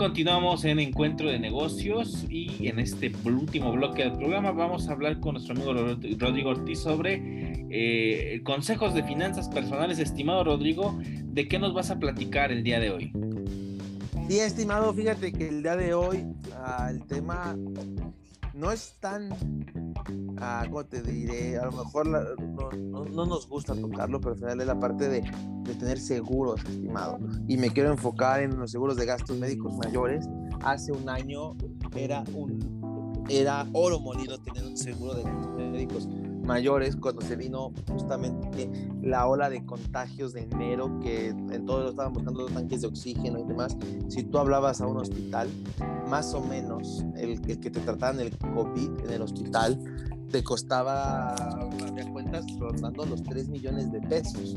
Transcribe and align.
continuamos 0.00 0.64
en 0.64 0.78
Encuentro 0.78 1.28
de 1.28 1.38
Negocios 1.38 2.24
y 2.30 2.68
en 2.68 2.78
este 2.78 3.12
último 3.22 3.70
bloque 3.70 4.04
del 4.04 4.12
programa 4.12 4.50
vamos 4.50 4.88
a 4.88 4.92
hablar 4.92 5.20
con 5.20 5.34
nuestro 5.34 5.54
amigo 5.54 5.74
Rodrigo 5.74 6.48
Ortiz 6.48 6.78
sobre 6.78 7.20
eh, 7.68 8.40
consejos 8.42 8.94
de 8.94 9.02
finanzas 9.02 9.50
personales. 9.50 9.98
Estimado 9.98 10.42
Rodrigo, 10.42 10.98
¿de 11.02 11.46
qué 11.48 11.58
nos 11.58 11.74
vas 11.74 11.90
a 11.90 11.98
platicar 11.98 12.50
el 12.50 12.62
día 12.62 12.80
de 12.80 12.90
hoy? 12.90 13.12
Sí, 14.26 14.40
estimado, 14.40 14.94
fíjate 14.94 15.32
que 15.32 15.48
el 15.48 15.62
día 15.62 15.76
de 15.76 15.92
hoy 15.92 16.24
ah, 16.56 16.88
el 16.90 17.04
tema 17.04 17.54
no 18.54 18.72
es 18.72 18.96
tan, 19.00 19.28
ah, 20.40 20.64
¿cómo 20.68 20.84
te 20.84 21.02
diré? 21.02 21.58
A 21.58 21.66
lo 21.66 21.72
mejor 21.72 22.06
no, 22.08 23.26
nos 23.26 23.48
gusta 23.48 23.74
tocarlo, 23.74 24.20
pero 24.20 24.32
al 24.32 24.38
final 24.38 24.60
es 24.60 24.66
la 24.66 24.78
parte 24.78 25.08
de, 25.08 25.22
de, 25.62 25.74
tener 25.74 25.98
seguros, 25.98 26.60
estimado. 26.64 27.18
Y 27.46 27.56
me 27.56 27.70
quiero 27.70 27.90
enfocar 27.90 28.42
en 28.42 28.58
los 28.58 28.70
seguros 28.70 28.96
de 28.96 29.06
gastos 29.06 29.38
médicos 29.38 29.76
mayores. 29.76 30.28
Hace 30.62 30.92
un 30.92 31.08
año 31.08 31.56
era 31.94 32.24
un 32.34 32.80
era 33.28 33.64
oro 33.72 34.00
molido 34.00 34.38
tener 34.38 34.64
un 34.66 34.76
seguro 34.76 35.14
de 35.14 35.22
gastos 35.22 35.56
médicos 35.56 36.08
mayores 36.42 36.96
cuando 36.96 37.22
se 37.22 37.36
vino 37.36 37.72
justamente 37.88 38.68
la 39.02 39.26
ola 39.28 39.48
de 39.48 39.64
contagios 39.64 40.32
de 40.32 40.42
enero 40.42 40.98
que 41.00 41.28
en 41.28 41.64
todo 41.64 41.84
lo 41.84 41.90
estaban 41.90 42.12
buscando 42.12 42.46
tanques 42.46 42.80
de 42.80 42.88
oxígeno 42.88 43.38
y 43.38 43.44
demás. 43.44 43.76
Si 44.08 44.24
tú 44.24 44.38
hablabas 44.38 44.80
a 44.80 44.86
un 44.86 44.96
hospital, 44.96 45.48
más 46.08 46.34
o 46.34 46.40
menos 46.40 47.04
el, 47.16 47.40
que 47.40 47.56
te 47.56 47.80
trataban 47.80 48.18
el 48.18 48.36
COVID 48.36 48.90
en 49.04 49.10
el 49.12 49.22
hospital 49.22 49.78
te 50.30 50.42
costaba, 50.42 51.34
había 51.34 52.10
cuentas, 52.10 52.44
rondando 52.58 53.04
los 53.04 53.22
3 53.22 53.48
millones 53.48 53.90
de 53.92 54.00
pesos. 54.00 54.56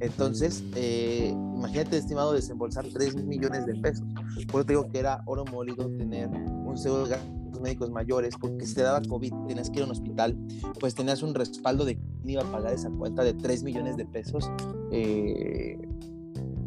Entonces, 0.00 0.62
eh, 0.74 1.30
imagínate, 1.30 1.98
estimado, 1.98 2.32
desembolsar 2.32 2.86
3 2.92 3.24
millones 3.24 3.66
de 3.66 3.74
pesos. 3.76 4.06
Por 4.50 4.60
eso 4.60 4.66
te 4.66 4.72
digo 4.72 4.88
que 4.88 4.98
era 4.98 5.22
oro 5.26 5.44
molido 5.46 5.88
tener 5.96 6.28
un 6.28 6.76
seguro 6.76 7.06
de 7.06 7.16
médicos 7.60 7.90
mayores, 7.90 8.34
porque 8.38 8.66
si 8.66 8.74
te 8.74 8.82
daba 8.82 9.00
COVID, 9.02 9.32
tenías 9.46 9.70
que 9.70 9.78
ir 9.78 9.82
a 9.82 9.86
un 9.86 9.92
hospital, 9.92 10.36
pues 10.80 10.94
tenías 10.94 11.22
un 11.22 11.34
respaldo 11.34 11.84
de 11.84 11.96
quién 11.96 12.30
iba 12.30 12.42
a 12.42 12.52
pagar 12.52 12.74
esa 12.74 12.90
cuenta 12.90 13.22
de 13.22 13.34
3 13.34 13.62
millones 13.62 13.96
de 13.96 14.04
pesos 14.04 14.50
eh, 14.90 15.78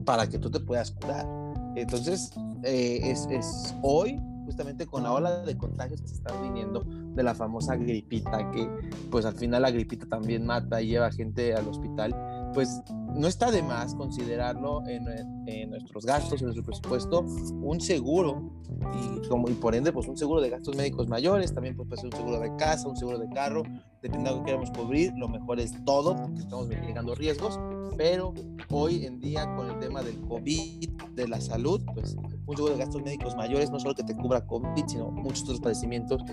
para 0.06 0.28
que 0.28 0.40
tú 0.40 0.50
te 0.50 0.60
puedas 0.60 0.92
curar. 0.92 1.28
Entonces, 1.76 2.32
eh, 2.64 3.00
es, 3.04 3.28
es 3.30 3.76
hoy 3.84 4.20
justamente 4.48 4.88
con 4.88 5.04
la 5.04 5.12
ola 5.12 5.44
de 5.44 5.58
contagios 5.58 6.02
que 6.02 6.08
se 6.08 6.16
están 6.16 6.42
viniendo 6.42 6.86
de 6.88 7.22
la 7.22 7.36
famosa 7.36 7.76
gripita, 7.76 8.50
que 8.52 8.70
pues 9.12 9.26
al 9.26 9.36
final 9.36 9.62
la 9.62 9.72
gripita 9.72 10.06
también 10.06 10.46
mata 10.46 10.82
y 10.82 10.88
lleva 10.88 11.12
gente 11.12 11.54
al 11.54 11.68
hospital, 11.68 12.16
pues 12.54 12.82
no 13.14 13.28
está 13.28 13.52
de 13.52 13.62
más 13.62 13.94
considerarlo 13.94 14.88
en, 14.88 15.70
nuestros 15.70 16.06
gastos, 16.06 16.40
en 16.40 16.46
nuestro 16.46 16.64
presupuesto, 16.64 17.26
un 17.62 17.82
seguro 17.82 18.54
y, 18.96 19.28
como, 19.28 19.50
y 19.50 19.54
por 19.54 19.76
ende, 19.76 19.92
pues 19.92 20.08
un 20.08 20.16
seguro 20.16 20.40
de 20.40 20.50
gastos 20.50 20.78
médicos 20.78 21.10
mayores, 21.10 21.54
también 21.54 21.76
puede 21.76 21.98
ser 21.98 22.06
un 22.06 22.14
seguro 22.14 22.40
de 22.40 22.56
casa, 22.56 22.88
un 22.88 22.96
seguro 22.96 23.20
de 23.20 23.28
carro, 23.30 23.64
dependiendo 24.02 24.30
de 24.30 24.36
lo 24.38 24.44
que 24.44 24.52
queramos 24.52 24.72
cubrir, 24.72 25.12
lo 25.18 25.28
mejor 25.28 25.60
es 25.60 25.74
todo, 25.84 26.16
porque 26.16 26.40
estamos 26.40 26.68
mitigando 26.70 27.16
riesgos, 27.16 27.60
pero 27.98 28.34
hoy 28.70 29.06
en 29.06 29.20
día 29.20 29.54
con 29.56 29.70
el 29.70 29.80
tema 29.80 30.02
del 30.02 30.22
COVID, 30.22 30.90
de 31.16 31.28
la 31.28 31.42
salud, 31.42 31.82
pues 31.94 32.16
un 32.48 32.56
seguro 32.56 32.74
de 32.74 32.80
gastos 32.80 33.02
médicos 33.04 33.36
mayores, 33.36 33.70
no 33.70 33.80
solo 33.80 33.94
que 33.94 34.04
te 34.04 34.16
cubra 34.16 34.46
COVID, 34.46 34.86
sino 34.88 35.12
muchos 35.12 35.44
otros 35.44 35.60
padecimientos, 35.60 36.24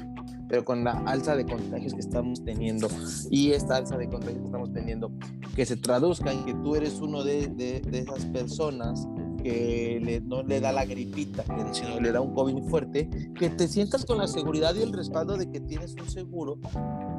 pero 0.49 0.65
con 0.65 0.85
la 0.85 0.93
alza 1.07 1.37
de 1.37 1.45
contagios 1.45 1.93
que 1.93 2.01
estamos 2.01 2.43
teniendo 2.45 2.89
y 3.31 3.51
esta 3.51 3.77
alza 3.77 3.97
de 3.97 4.09
contagios 4.09 4.39
que 4.39 4.47
estamos 4.47 4.73
teniendo, 4.73 5.11
que 5.57 5.67
se 5.67 5.77
traduzca 5.77 6.33
en 6.33 6.45
que 6.45 6.55
tú 6.55 6.77
eres 6.77 7.01
uno 7.01 7.25
de, 7.25 7.49
de, 7.49 7.83
esas 7.99 8.25
personas 8.27 9.07
que 9.43 10.01
le, 10.03 10.21
no 10.21 10.43
le 10.43 10.61
da 10.61 10.73
la 10.73 10.85
gripita, 10.85 11.45
sino 11.73 12.01
le 12.01 12.13
da 12.13 12.21
un 12.21 12.33
COVID 12.33 12.55
muy 12.55 12.69
fuerte, 12.71 13.09
que 13.39 13.51
te 13.51 13.69
sientas 13.69 14.07
con 14.07 14.19
la 14.19 14.27
seguridad 14.27 14.75
y 14.75 14.83
el 14.83 14.93
respaldo 14.93 15.37
de 15.37 15.51
que 15.51 15.61
tienes 15.61 15.95
un 15.95 16.09
seguro 16.09 16.59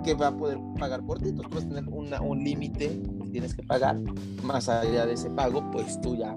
que 0.03 0.13
va 0.13 0.27
a 0.27 0.37
poder 0.37 0.57
pagar 0.79 1.05
por 1.05 1.19
ti. 1.19 1.29
Entonces 1.29 1.49
tú 1.49 1.55
vas 1.55 1.65
a 1.65 1.69
tener 1.69 1.93
una, 1.93 2.21
un 2.21 2.43
límite 2.43 3.01
que 3.21 3.29
tienes 3.29 3.53
que 3.53 3.63
pagar. 3.63 3.99
Más 4.43 4.69
allá 4.69 5.05
de 5.05 5.13
ese 5.13 5.29
pago, 5.31 5.69
pues 5.71 5.99
tú 6.01 6.15
ya, 6.15 6.35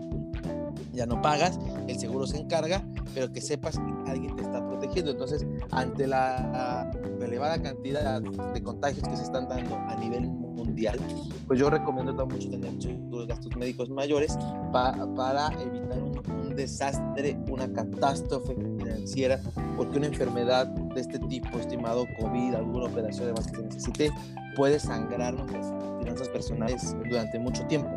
ya 0.99 1.07
no 1.07 1.23
pagas, 1.23 1.59
el 1.87 1.99
seguro 1.99 2.27
se 2.27 2.39
encarga, 2.39 2.85
pero 3.15 3.33
que 3.33 3.41
sepas 3.41 3.79
que 3.79 4.11
alguien 4.11 4.35
te 4.37 4.43
está 4.43 4.67
protegiendo. 4.67 5.13
Entonces, 5.13 5.47
ante 5.71 6.07
la, 6.07 6.91
elevada 7.21 7.61
cantidad 7.63 8.21
de 8.21 8.63
contagios 8.63 9.07
que 9.07 9.17
se 9.17 9.23
están 9.23 9.49
dando 9.49 9.77
a 9.77 9.95
nivel 9.97 10.29
mundial, 10.29 10.99
pues 11.47 11.61
yo 11.61 11.71
recomiendo 11.71 12.27
mucho 12.27 12.51
tener 12.51 12.73
muchos 12.73 13.27
gastos 13.27 13.57
médicos 13.57 13.89
mayores 13.91 14.37
para 14.73 15.53
evitar 15.63 16.03
un, 16.03 16.19
desastre, 16.57 17.39
una 17.49 17.73
catástrofe 17.73 18.57
financiera, 18.57 19.41
porque 19.77 19.99
una 19.99 20.09
enfermedad 20.09 20.67
de 20.67 21.01
este 21.01 21.21
tipo, 21.21 21.57
estimado 21.59 22.05
COVID, 22.19 22.55
alguna 22.55 22.87
operación 22.87 23.27
además 23.27 23.47
que 23.47 23.57
se 23.57 23.63
necesite, 23.63 24.11
puede 24.57 24.81
sangrar 24.81 25.35
nuestras 25.35 25.73
finanzas 26.01 26.29
personales 26.31 26.97
durante 27.09 27.39
mucho 27.39 27.65
tiempo. 27.67 27.89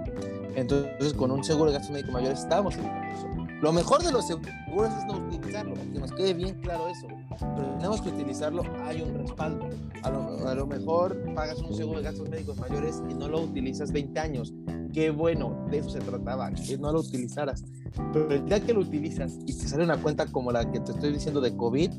Entonces, 0.55 1.13
con 1.13 1.31
un 1.31 1.43
seguro 1.43 1.71
de 1.71 1.77
gastos 1.77 1.91
médicos 1.91 2.13
mayores 2.13 2.39
estamos 2.39 2.75
en 2.77 2.85
eso. 2.85 3.27
Lo 3.61 3.71
mejor 3.71 4.03
de 4.03 4.11
los 4.11 4.25
seguros 4.25 4.91
es 4.97 5.05
no 5.05 5.17
utilizarlo, 5.17 5.75
que 5.75 5.99
nos 5.99 6.11
quede 6.13 6.33
bien 6.33 6.59
claro 6.61 6.87
eso. 6.87 7.07
Pero 7.39 7.75
tenemos 7.77 8.01
que 8.01 8.09
utilizarlo, 8.09 8.63
hay 8.83 9.03
un 9.03 9.13
respaldo. 9.13 9.69
A 10.01 10.09
lo, 10.09 10.47
a 10.47 10.55
lo 10.55 10.65
mejor 10.65 11.15
pagas 11.35 11.59
un 11.59 11.73
seguro 11.75 11.99
de 11.99 12.05
gastos 12.05 12.27
médicos 12.27 12.57
mayores 12.57 13.03
y 13.07 13.13
no 13.13 13.27
lo 13.27 13.41
utilizas 13.41 13.91
20 13.91 14.19
años. 14.19 14.53
Qué 14.93 15.11
bueno, 15.11 15.65
de 15.69 15.77
eso 15.77 15.91
se 15.91 15.99
trataba, 15.99 16.51
que 16.51 16.77
no 16.77 16.91
lo 16.91 17.01
utilizaras. 17.01 17.63
Pero 18.11 18.45
ya 18.47 18.59
que 18.59 18.73
lo 18.73 18.81
utilizas 18.81 19.37
y 19.45 19.53
te 19.53 19.67
sale 19.67 19.83
una 19.83 20.01
cuenta 20.01 20.25
como 20.25 20.51
la 20.51 20.69
que 20.69 20.79
te 20.79 20.91
estoy 20.91 21.13
diciendo 21.13 21.39
de 21.39 21.55
COVID, 21.55 21.91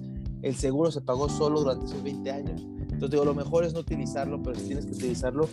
el 0.42 0.56
seguro 0.56 0.90
se 0.90 1.00
pagó 1.00 1.28
solo 1.28 1.60
durante 1.60 1.86
esos 1.86 2.02
20 2.02 2.30
años. 2.30 2.66
Entonces 3.02 3.20
digo, 3.20 3.24
lo 3.24 3.34
mejor 3.34 3.64
es 3.64 3.74
no 3.74 3.80
utilizarlo, 3.80 4.40
pero 4.44 4.56
si 4.56 4.66
tienes 4.66 4.86
que 4.86 4.92
utilizarlo, 4.92 5.48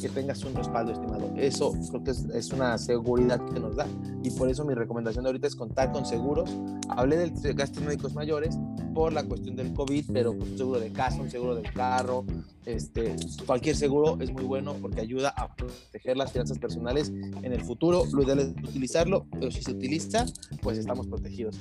que 0.00 0.08
tengas 0.08 0.44
un 0.44 0.54
respaldo, 0.54 0.92
estimado. 0.92 1.32
Eso 1.36 1.72
creo 1.90 2.04
que 2.04 2.12
es, 2.12 2.52
una 2.52 2.78
seguridad 2.78 3.44
que 3.44 3.58
nos 3.58 3.74
da. 3.74 3.88
Y 4.22 4.30
por 4.30 4.48
eso 4.48 4.64
mi 4.64 4.72
recomendación 4.74 5.24
de 5.24 5.30
ahorita 5.30 5.48
es 5.48 5.56
contar 5.56 5.90
con 5.90 6.06
seguros. 6.06 6.56
Hablé 6.88 7.16
de 7.16 7.54
gastos 7.54 7.82
médicos 7.82 8.14
mayores 8.14 8.56
por 8.94 9.12
la 9.12 9.24
cuestión 9.24 9.56
del 9.56 9.74
COVID, 9.74 10.12
pero 10.12 10.30
un 10.30 10.56
seguro 10.56 10.78
de 10.78 10.92
casa, 10.92 11.20
un 11.20 11.28
seguro 11.28 11.56
del 11.56 11.72
carro, 11.72 12.24
este, 12.66 13.16
cualquier 13.46 13.74
seguro 13.74 14.18
es 14.20 14.30
muy 14.30 14.44
bueno 14.44 14.74
porque 14.80 15.00
ayuda 15.00 15.30
a 15.30 15.56
proteger 15.56 16.16
las 16.16 16.30
finanzas 16.30 16.60
personales 16.60 17.08
en 17.08 17.52
el 17.52 17.62
futuro. 17.62 18.04
Lo 18.12 18.22
ideal 18.22 18.38
es 18.38 18.48
utilizarlo, 18.62 19.26
pero 19.32 19.50
si 19.50 19.60
se 19.60 19.72
utiliza, 19.72 20.24
pues 20.60 20.78
estamos 20.78 21.08
protegidos. 21.08 21.58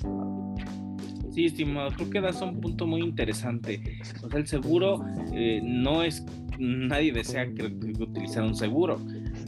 Sí, 1.31 1.45
estimado, 1.45 1.91
creo 1.91 2.09
que 2.09 2.21
das 2.21 2.41
un 2.41 2.59
punto 2.59 2.85
muy 2.85 3.01
interesante. 3.01 3.99
O 4.21 4.29
sea, 4.29 4.39
el 4.39 4.47
seguro 4.47 5.05
eh, 5.33 5.61
no 5.63 6.03
es, 6.03 6.25
nadie 6.59 7.13
desea 7.13 7.53
que, 7.53 7.63
utilizar 7.63 8.43
un 8.43 8.55
seguro. 8.55 8.97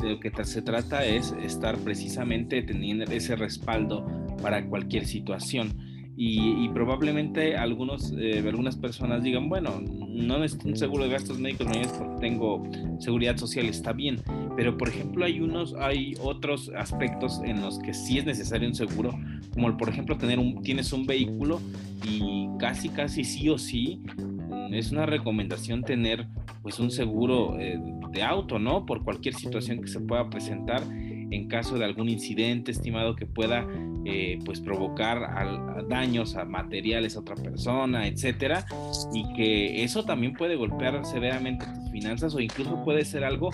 De 0.01 0.11
lo 0.11 0.19
que 0.19 0.31
se 0.43 0.61
trata 0.61 1.05
es 1.05 1.33
estar 1.43 1.77
precisamente 1.79 2.61
teniendo 2.63 3.03
ese 3.05 3.35
respaldo 3.35 4.05
para 4.41 4.65
cualquier 4.65 5.05
situación. 5.05 5.73
Y, 6.15 6.69
probablemente 6.69 7.57
algunos, 7.57 8.13
eh, 8.17 8.43
algunas 8.47 8.77
personas 8.77 9.23
digan, 9.23 9.49
bueno, 9.49 9.81
no 9.81 10.37
necesito 10.37 10.69
un 10.69 10.77
seguro 10.77 11.05
de 11.05 11.09
gastos 11.09 11.39
médicos 11.39 11.67
porque 11.97 12.21
tengo 12.21 12.63
seguridad 12.99 13.35
social, 13.35 13.65
está 13.65 13.93
bien, 13.93 14.17
pero 14.55 14.77
por 14.77 14.89
ejemplo 14.89 15.25
hay 15.25 15.39
unos, 15.39 15.73
hay 15.73 16.13
otros 16.21 16.71
aspectos 16.77 17.41
en 17.43 17.61
los 17.61 17.79
que 17.79 17.95
sí 17.95 18.19
es 18.19 18.25
necesario 18.25 18.67
un 18.67 18.75
seguro, 18.75 19.19
como 19.53 19.75
por 19.77 19.89
ejemplo 19.89 20.17
tener 20.17 20.39
un, 20.39 20.61
tienes 20.63 20.91
un 20.93 21.05
vehículo 21.05 21.61
y 22.05 22.47
casi, 22.59 22.89
casi 22.89 23.23
sí 23.23 23.49
o 23.49 23.57
sí 23.57 24.01
mm, 24.17 24.73
es 24.73 24.91
una 24.91 25.05
recomendación 25.05 25.83
tener 25.83 26.27
pues 26.61 26.79
un 26.79 26.91
seguro 26.91 27.59
eh, 27.59 27.79
de 28.11 28.23
auto, 28.23 28.59
¿no? 28.59 28.85
Por 28.85 29.03
cualquier 29.03 29.35
situación 29.35 29.81
que 29.81 29.87
se 29.87 29.99
pueda 29.99 30.29
presentar 30.29 30.83
en 30.83 31.47
caso 31.47 31.77
de 31.77 31.85
algún 31.85 32.09
incidente 32.09 32.71
estimado 32.71 33.15
que 33.15 33.25
pueda 33.25 33.67
eh, 34.05 34.39
pues 34.45 34.59
provocar 34.59 35.87
daños 35.87 36.35
a 36.35 36.45
materiales 36.45 37.15
a 37.15 37.21
otra 37.21 37.35
persona, 37.35 38.07
etcétera, 38.07 38.65
y 39.13 39.33
que 39.33 39.83
eso 39.83 40.03
también 40.03 40.33
puede 40.33 40.55
golpear 40.55 41.03
severamente 41.05 41.65
tus 41.65 41.91
finanzas 41.91 42.35
o 42.35 42.39
incluso 42.39 42.83
puede 42.83 43.03
ser 43.03 43.23
algo 43.23 43.49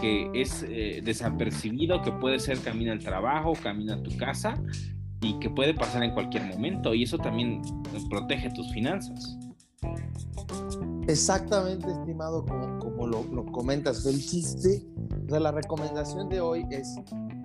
que 0.00 0.30
es 0.34 0.64
eh, 0.68 1.02
desapercibido, 1.04 2.02
que 2.02 2.12
puede 2.12 2.40
ser 2.40 2.58
camino 2.60 2.92
al 2.92 3.00
trabajo, 3.00 3.52
camino 3.62 3.94
a 3.94 4.02
tu 4.02 4.16
casa 4.16 4.60
y 5.20 5.38
que 5.38 5.50
puede 5.50 5.74
pasar 5.74 6.02
en 6.02 6.12
cualquier 6.12 6.44
momento 6.44 6.94
y 6.94 7.02
eso 7.04 7.18
también 7.18 7.62
protege 8.08 8.50
tus 8.50 8.70
finanzas. 8.72 9.36
Exactamente, 11.06 11.90
estimado, 11.90 12.44
como, 12.44 12.78
como 12.78 13.06
lo, 13.06 13.24
lo, 13.24 13.44
comentas, 13.46 14.06
el 14.06 14.20
chiste, 14.20 14.86
o 15.26 15.28
sea, 15.28 15.40
la 15.40 15.50
recomendación 15.50 16.28
de 16.28 16.40
hoy 16.40 16.66
es, 16.70 16.96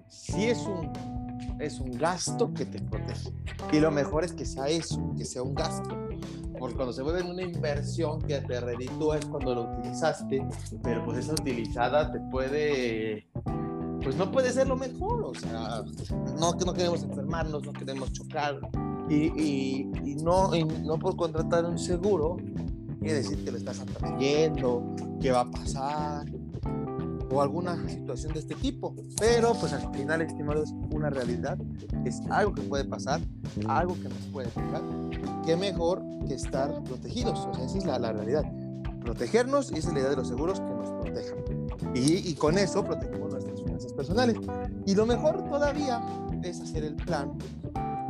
si 0.08 0.46
es 0.46 0.60
un 0.60 0.92
es 1.60 1.80
un 1.80 1.92
gasto 1.92 2.54
que 2.54 2.66
te 2.66 2.82
protege. 2.82 3.32
Y 3.72 3.80
lo 3.80 3.92
mejor 3.92 4.24
es 4.24 4.34
que 4.34 4.46
sea 4.46 4.68
eso, 4.68 5.14
que 5.18 5.26
sea 5.26 5.44
un 5.44 5.56
gasto. 5.56 5.96
Porque 6.58 6.76
cuando 6.76 6.94
se 6.94 7.02
vuelve 7.02 7.24
una 7.24 7.44
inversión 7.44 8.22
que 8.22 8.40
te 8.40 8.60
reditúa 8.60 9.18
es 9.18 9.26
cuando 9.26 9.56
lo 9.56 9.62
utilizaste, 9.64 10.46
pero 10.82 11.04
pues 11.04 11.20
esa 11.20 11.34
utilizada 11.34 12.12
te 12.12 12.20
puede, 12.32 13.28
pues 14.06 14.16
no 14.18 14.32
puede 14.32 14.54
ser 14.54 14.68
lo 14.68 14.76
mejor. 14.76 15.24
O 15.24 15.34
sea, 15.34 15.84
no, 16.40 16.52
no 16.54 16.74
queremos 16.74 17.02
enfermarnos, 17.02 17.66
no 17.66 17.74
queremos 17.74 18.14
chocar, 18.14 18.60
Y, 19.10 19.88
no, 20.24 20.52
no 20.84 21.00
por 21.00 21.16
contratar 21.16 21.66
un 21.66 21.78
seguro 21.78 22.38
quiere 23.00 23.16
decir 23.16 23.44
que 23.44 23.52
le 23.52 23.58
estás 23.58 23.80
atrayendo, 23.80 24.96
que 25.20 25.32
va 25.32 25.42
a 25.42 25.52
pasar, 25.52 26.26
o 27.32 27.42
alguna 27.42 27.88
situación 27.90 28.34
de 28.34 28.40
este 28.40 28.56
tipo. 28.56 28.96
Pero 29.20 29.54
pues 29.56 29.74
al 29.74 29.92
final, 29.94 30.22
estimado, 30.22 30.64
es 30.64 30.72
una 30.92 31.10
realidad, 31.10 31.58
es 32.06 32.22
algo 32.30 32.54
que 32.54 32.62
puede 32.62 32.86
pasar, 32.86 33.22
algo 33.68 33.96
que 33.96 34.10
nos 34.10 34.20
puede 34.32 34.48
tocar. 34.50 34.82
Qué 35.46 35.56
mejor 35.56 36.04
que 36.28 36.36
estar 36.36 36.84
protegidos, 36.84 37.40
o 37.40 37.54
sea, 37.56 37.66
esa 37.66 37.78
es 37.78 37.86
la, 37.86 37.98
la 37.98 38.14
realidad. 38.14 38.44
Protegernos 39.02 39.72
y 39.72 39.78
esa 39.78 39.90
es 39.90 39.94
la 39.94 40.00
idea 40.00 40.10
de 40.12 40.16
los 40.16 40.28
seguros 40.28 40.60
que 40.60 40.74
nos 40.74 40.90
protejan. 40.90 41.38
Y, 41.94 42.30
y 42.30 42.34
con 42.34 42.58
eso 42.58 42.84
protegemos 42.84 43.25
personales. 43.96 44.38
Y 44.86 44.96
lo 44.96 45.06
mejor 45.06 45.44
todavía 45.50 46.02
es 46.44 46.62
hacer 46.62 46.84
el 46.84 46.96
plan 46.96 47.32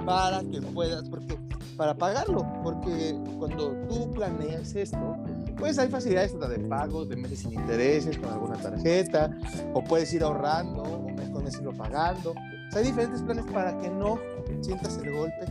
para 0.05 0.41
que 0.43 0.61
puedas, 0.61 1.07
porque 1.09 1.37
para 1.77 1.93
pagarlo, 1.95 2.45
porque 2.63 3.17
cuando 3.37 3.71
tú 3.87 4.11
planeas 4.11 4.75
esto, 4.75 5.17
pues 5.57 5.77
hay 5.77 5.89
facilidades 5.89 6.37
de 6.37 6.59
pago, 6.59 7.05
de 7.05 7.15
meses 7.15 7.39
sin 7.39 7.53
intereses, 7.53 8.17
con 8.17 8.29
alguna 8.29 8.55
tarjeta, 8.55 9.35
o 9.73 9.83
puedes 9.83 10.13
ir 10.13 10.23
ahorrando, 10.23 10.83
o 10.83 11.01
mejor 11.03 11.43
mes 11.43 11.55
irlo 11.55 11.73
pagando. 11.73 12.33
hay 12.73 12.83
diferentes 12.83 13.21
planes 13.21 13.45
para 13.51 13.77
que 13.79 13.89
no 13.89 14.19
sientas 14.61 14.97
el 14.97 15.15
golpe 15.15 15.45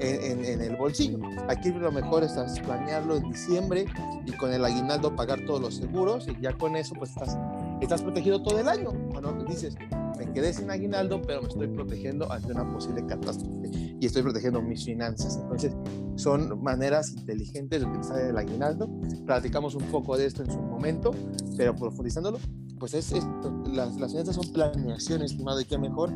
en, 0.00 0.44
en, 0.44 0.60
el 0.60 0.76
bolsillo. 0.76 1.18
Aquí 1.48 1.70
lo 1.70 1.92
mejor 1.92 2.24
es 2.24 2.32
planearlo 2.60 3.16
en 3.16 3.30
diciembre 3.30 3.86
y 4.26 4.32
con 4.32 4.52
el 4.52 4.64
aguinaldo 4.64 5.14
pagar 5.14 5.40
todos 5.46 5.60
los 5.60 5.76
seguros 5.76 6.26
y 6.28 6.40
ya 6.40 6.52
con 6.52 6.76
eso 6.76 6.94
pues 6.94 7.10
estás, 7.10 7.38
estás 7.80 8.02
protegido 8.02 8.42
todo 8.42 8.58
el 8.58 8.68
año. 8.68 8.90
Bueno, 9.12 9.32
dices, 9.44 9.76
me 10.18 10.32
quedé 10.32 10.52
sin 10.52 10.70
aguinaldo, 10.70 11.20
pero 11.22 11.42
me 11.42 11.48
estoy 11.48 11.68
protegiendo 11.68 12.30
ante 12.30 12.52
una 12.52 12.70
posible 12.70 13.04
catástrofe 13.06 13.70
y 14.00 14.06
estoy 14.06 14.22
protegiendo 14.22 14.62
mis 14.62 14.84
finanzas. 14.84 15.38
Entonces, 15.40 15.74
son 16.16 16.62
maneras 16.62 17.12
inteligentes 17.12 17.80
de 17.80 17.86
utilizar 17.86 18.20
el 18.20 18.36
aguinaldo. 18.36 18.88
Platicamos 19.26 19.74
un 19.74 19.84
poco 19.84 20.16
de 20.16 20.26
esto 20.26 20.42
en 20.42 20.50
su 20.50 20.60
momento, 20.60 21.12
pero 21.56 21.74
profundizándolo, 21.74 22.38
pues 22.78 22.94
es 22.94 23.12
esto. 23.12 23.62
Las, 23.72 23.96
las 23.96 24.12
finanzas 24.12 24.36
son 24.36 24.52
planeaciones, 24.52 25.32
estimado, 25.32 25.60
y 25.60 25.64
qué 25.64 25.78
mejor 25.78 26.12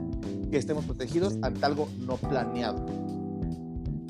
que 0.50 0.58
estemos 0.58 0.84
protegidos 0.84 1.36
ante 1.42 1.64
algo 1.64 1.88
no 2.00 2.16
planeado. 2.16 2.84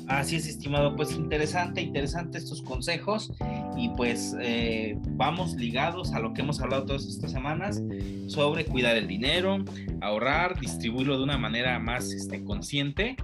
Así 0.07 0.37
es, 0.37 0.47
estimado. 0.47 0.95
Pues 0.95 1.11
interesante, 1.11 1.81
interesante 1.81 2.39
estos 2.39 2.63
consejos 2.63 3.31
y 3.77 3.89
pues 3.89 4.35
eh, 4.41 4.97
vamos 5.11 5.55
ligados 5.55 6.13
a 6.13 6.19
lo 6.19 6.33
que 6.33 6.41
hemos 6.41 6.59
hablado 6.61 6.85
todas 6.85 7.05
estas 7.05 7.31
semanas 7.31 7.81
sobre 8.27 8.65
cuidar 8.65 8.95
el 8.97 9.07
dinero, 9.07 9.63
ahorrar, 10.01 10.59
distribuirlo 10.59 11.17
de 11.17 11.23
una 11.23 11.37
manera 11.37 11.79
más 11.79 12.11
este, 12.11 12.43
consciente 12.43 13.15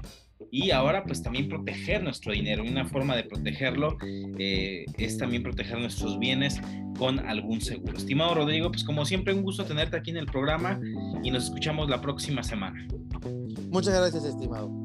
y 0.51 0.71
ahora 0.71 1.03
pues 1.03 1.21
también 1.21 1.49
proteger 1.49 2.03
nuestro 2.03 2.31
dinero. 2.31 2.63
Una 2.63 2.85
forma 2.85 3.15
de 3.15 3.23
protegerlo 3.23 3.97
eh, 4.37 4.85
es 4.97 5.17
también 5.17 5.43
proteger 5.43 5.79
nuestros 5.79 6.19
bienes 6.19 6.59
con 6.97 7.19
algún 7.19 7.61
seguro. 7.61 7.97
Estimado 7.97 8.35
Rodrigo, 8.35 8.71
pues 8.71 8.83
como 8.83 9.05
siempre 9.05 9.33
un 9.33 9.43
gusto 9.43 9.65
tenerte 9.65 9.97
aquí 9.97 10.11
en 10.11 10.17
el 10.17 10.25
programa 10.25 10.79
y 11.23 11.31
nos 11.31 11.45
escuchamos 11.45 11.89
la 11.89 12.01
próxima 12.01 12.43
semana. 12.43 12.87
Muchas 13.69 13.93
gracias, 13.93 14.23
estimado. 14.23 14.84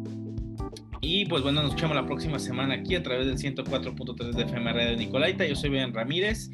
Y 1.00 1.25
pues 1.26 1.43
bueno, 1.43 1.62
nos 1.62 1.70
escuchamos 1.70 1.97
la 1.97 2.06
próxima 2.06 2.38
semana 2.38 2.75
aquí 2.75 2.94
a 2.94 3.02
través 3.02 3.26
del 3.26 3.38
104.3 3.38 4.32
de 4.32 4.43
FM 4.43 4.73
Radio 4.73 4.97
Nicolaita. 4.97 5.47
Yo 5.47 5.56
soy 5.56 5.70
Ben 5.70 5.94
Ramírez 5.94 6.50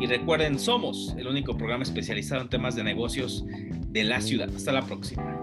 y 0.00 0.06
recuerden, 0.06 0.58
somos 0.58 1.14
el 1.18 1.28
único 1.28 1.56
programa 1.56 1.82
especializado 1.82 2.42
en 2.42 2.48
temas 2.48 2.74
de 2.74 2.84
negocios 2.84 3.44
de 3.88 4.04
la 4.04 4.20
ciudad. 4.20 4.48
Hasta 4.54 4.72
la 4.72 4.82
próxima. 4.82 5.41